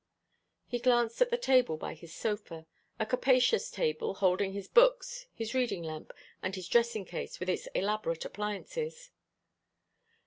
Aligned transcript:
He 0.65 0.79
glanced 0.79 1.21
at 1.21 1.29
the 1.29 1.37
table 1.37 1.77
by 1.77 1.93
his 1.93 2.11
sofa, 2.11 2.65
a 2.99 3.05
capacious 3.05 3.69
table, 3.69 4.15
holding 4.15 4.51
his 4.51 4.67
books, 4.67 5.27
his 5.31 5.53
reading 5.53 5.83
lamp, 5.83 6.11
and 6.41 6.55
his 6.55 6.67
dressing 6.67 7.05
case 7.05 7.39
with 7.39 7.49
its 7.49 7.67
elaborate 7.75 8.25
appliances. 8.25 9.11